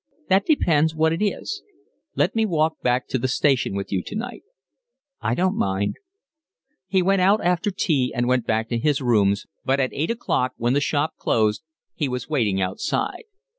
[0.29, 1.61] "That depends what it is."
[2.15, 4.41] "Let me walk back to the station with you tonight."
[5.21, 5.97] "I don't mind."
[6.87, 10.53] He went out after tea and went back to his rooms, but at eight o'clock,
[10.57, 11.61] when the shop closed,
[11.93, 13.25] he was waiting outside.